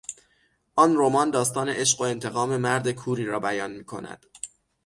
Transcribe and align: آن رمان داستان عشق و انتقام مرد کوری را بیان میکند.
آن 0.75 0.97
رمان 0.97 1.31
داستان 1.31 1.69
عشق 1.69 2.01
و 2.01 2.03
انتقام 2.03 2.57
مرد 2.57 2.91
کوری 2.91 3.25
را 3.25 3.39
بیان 3.39 3.71
میکند. 3.71 4.25